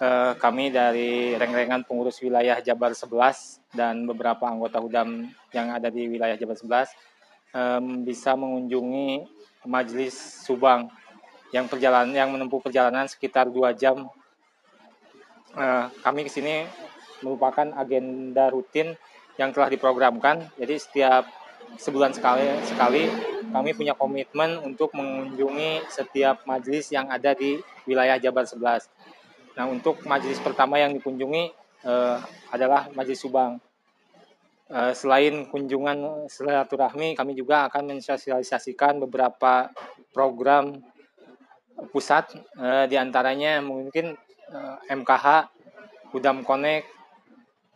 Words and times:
eh, 0.00 0.32
kami 0.36 0.72
dari 0.72 1.36
reng-rengan 1.36 1.84
pengurus 1.84 2.20
wilayah 2.20 2.60
Jabar 2.60 2.92
11 2.92 3.76
dan 3.76 4.04
beberapa 4.04 4.48
anggota 4.48 4.80
Hudam 4.80 5.28
yang 5.52 5.72
ada 5.72 5.88
di 5.88 6.08
wilayah 6.08 6.36
Jabar 6.36 6.56
11 6.56 6.88
em, 7.56 7.84
bisa 8.04 8.36
mengunjungi 8.36 9.24
Majelis 9.66 10.14
Subang 10.46 10.88
yang 11.50 11.66
perjalanan 11.66 12.12
yang 12.12 12.30
menempuh 12.30 12.60
perjalanan 12.62 13.06
sekitar 13.08 13.50
dua 13.50 13.72
jam. 13.72 14.06
Eh, 15.56 15.86
kami 16.04 16.26
ke 16.26 16.30
sini 16.30 16.66
merupakan 17.24 17.72
agenda 17.74 18.52
rutin 18.52 18.94
yang 19.40 19.50
telah 19.56 19.72
diprogramkan. 19.72 20.52
Jadi 20.60 20.74
setiap 20.76 21.24
sebulan 21.76 22.14
sekali 22.14 22.46
sekali 22.68 23.04
kami 23.50 23.74
punya 23.74 23.96
komitmen 23.96 24.60
untuk 24.62 24.92
mengunjungi 24.94 25.88
setiap 25.90 26.44
majelis 26.44 26.92
yang 26.92 27.08
ada 27.08 27.32
di 27.32 27.58
wilayah 27.88 28.20
Jabar 28.20 28.44
11. 28.44 28.95
Nah, 29.56 29.64
untuk 29.72 30.04
majelis 30.04 30.36
pertama 30.36 30.76
yang 30.76 30.92
dikunjungi 30.92 31.44
eh, 31.88 32.18
adalah 32.52 32.92
Majelis 32.92 33.24
Subang. 33.24 33.56
Eh, 34.68 34.92
selain 34.92 35.48
kunjungan 35.48 36.28
silaturahmi, 36.28 37.16
kami 37.16 37.32
juga 37.32 37.64
akan 37.72 37.96
mensosialisasikan 37.96 39.00
beberapa 39.08 39.72
program 40.12 40.76
pusat, 41.88 42.36
eh, 42.36 42.84
di 42.84 43.00
antaranya 43.00 43.64
mungkin 43.64 44.12
eh, 44.52 44.76
MKH, 44.92 45.48
Udam 46.12 46.44
Connect, 46.44 46.88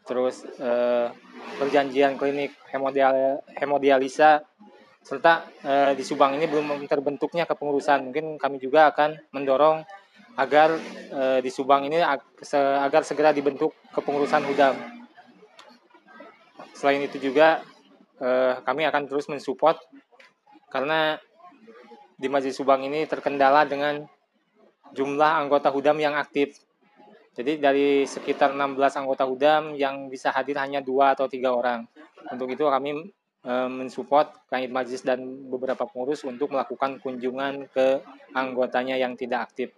terus 0.05 0.45
eh, 0.61 1.09
perjanjian 1.57 2.21
klinik 2.21 2.57
hemodial 2.69 3.41
hemodialisa 3.57 4.45
serta 5.01 5.49
eh, 5.65 5.93
di 5.97 6.05
Subang 6.05 6.37
ini 6.37 6.45
belum 6.45 6.85
terbentuknya 6.85 7.49
kepengurusan 7.49 8.11
mungkin 8.11 8.37
kami 8.37 8.61
juga 8.61 8.93
akan 8.93 9.17
mendorong 9.33 9.81
agar 10.41 10.81
eh, 11.13 11.39
di 11.45 11.51
Subang 11.53 11.85
ini 11.85 12.01
agar 12.01 13.05
segera 13.05 13.37
dibentuk 13.37 13.77
kepengurusan 13.93 14.49
Hudam 14.49 14.75
selain 16.73 17.05
itu 17.05 17.21
juga 17.21 17.61
eh, 18.17 18.57
kami 18.65 18.89
akan 18.89 19.05
terus 19.05 19.29
mensupport 19.29 19.77
karena 20.73 21.21
di 22.17 22.33
Majelis 22.33 22.57
Subang 22.57 22.81
ini 22.89 23.05
terkendala 23.05 23.69
dengan 23.69 24.01
jumlah 24.97 25.45
anggota 25.45 25.69
Hudam 25.69 26.01
yang 26.01 26.17
aktif 26.17 26.57
jadi 27.41 27.63
dari 27.63 28.05
sekitar 28.05 28.53
16 28.59 28.77
anggota 29.01 29.23
HUDAM 29.23 29.79
yang 29.79 30.11
bisa 30.11 30.35
hadir 30.35 30.59
hanya 30.59 30.83
dua 30.83 31.15
atau 31.15 31.31
tiga 31.31 31.55
orang. 31.55 31.87
Untuk 32.27 32.51
itu 32.51 32.67
kami 32.67 33.07
eh, 33.47 33.71
mensupport 33.71 34.45
Kanit 34.51 34.69
Majlis 34.69 35.07
dan 35.07 35.23
beberapa 35.47 35.87
pengurus 35.87 36.27
untuk 36.27 36.51
melakukan 36.51 36.99
kunjungan 36.99 37.71
ke 37.71 38.03
anggotanya 38.35 38.99
yang 38.99 39.15
tidak 39.15 39.49
aktif. 39.49 39.73